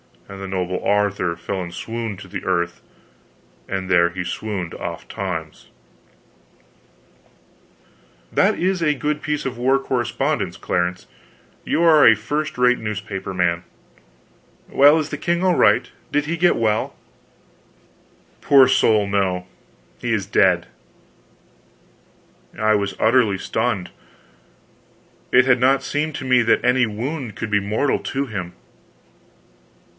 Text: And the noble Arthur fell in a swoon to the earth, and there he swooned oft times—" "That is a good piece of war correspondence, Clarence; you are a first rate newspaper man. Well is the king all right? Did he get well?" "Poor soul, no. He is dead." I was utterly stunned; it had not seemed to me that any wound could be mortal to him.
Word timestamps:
And 0.27 0.41
the 0.41 0.47
noble 0.47 0.81
Arthur 0.83 1.35
fell 1.35 1.61
in 1.61 1.69
a 1.69 1.73
swoon 1.73 2.15
to 2.17 2.27
the 2.27 2.43
earth, 2.45 2.81
and 3.67 3.87
there 3.89 4.09
he 4.09 4.23
swooned 4.23 4.73
oft 4.75 5.09
times—" 5.09 5.67
"That 8.31 8.57
is 8.57 8.81
a 8.81 8.95
good 8.95 9.21
piece 9.21 9.45
of 9.45 9.57
war 9.57 9.77
correspondence, 9.77 10.55
Clarence; 10.55 11.05
you 11.65 11.83
are 11.83 12.07
a 12.07 12.15
first 12.15 12.57
rate 12.57 12.79
newspaper 12.79 13.33
man. 13.33 13.63
Well 14.69 14.97
is 14.97 15.09
the 15.09 15.17
king 15.17 15.43
all 15.43 15.55
right? 15.57 15.91
Did 16.13 16.25
he 16.25 16.37
get 16.37 16.55
well?" 16.55 16.95
"Poor 18.39 18.69
soul, 18.69 19.05
no. 19.05 19.45
He 19.99 20.13
is 20.13 20.25
dead." 20.25 20.65
I 22.57 22.73
was 22.73 22.95
utterly 22.99 23.37
stunned; 23.37 23.91
it 25.31 25.45
had 25.45 25.59
not 25.59 25.83
seemed 25.83 26.15
to 26.15 26.25
me 26.25 26.41
that 26.41 26.63
any 26.63 26.85
wound 26.87 27.35
could 27.35 27.51
be 27.51 27.59
mortal 27.59 27.99
to 27.99 28.27
him. 28.27 28.53